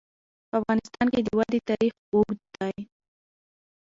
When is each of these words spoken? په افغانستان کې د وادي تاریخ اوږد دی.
په 0.49 0.53
افغانستان 0.59 1.07
کې 1.13 1.19
د 1.23 1.27
وادي 1.37 1.59
تاریخ 1.69 1.93
اوږد 2.13 2.39
دی. 2.59 2.75